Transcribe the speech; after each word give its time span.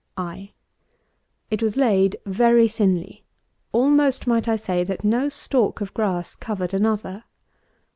I. 0.17 0.49
It 1.51 1.61
was 1.61 1.77
laid 1.77 2.17
very 2.25 2.67
thinly; 2.67 3.23
almost 3.71 4.25
might 4.25 4.47
I 4.47 4.55
say, 4.55 4.83
that 4.83 5.03
no 5.03 5.29
stalk 5.29 5.79
of 5.79 5.93
grass 5.93 6.35
covered 6.35 6.73
another. 6.73 7.25